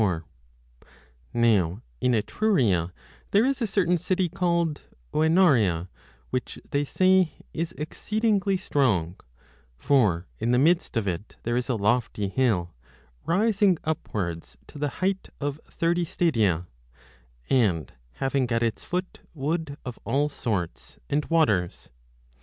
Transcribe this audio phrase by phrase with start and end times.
[0.01, 0.21] 837
[1.31, 2.91] b DE MIRABILIBUS Now in Etruria
[3.29, 4.81] there is a certain city called
[5.13, 5.73] Oenarea,
[6.31, 9.15] 1 94 which they say is exceedingly strong;
[9.77, 12.73] for in the midst of 35 it there is a lofty hill,
[13.27, 16.65] rising upwards to the height of thirty stadia,
[17.47, 21.91] and having at its foot wood of all sorts, and waters.